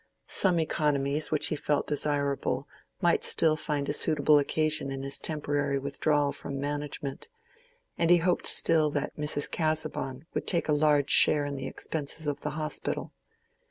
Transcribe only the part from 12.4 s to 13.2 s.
the Hospital.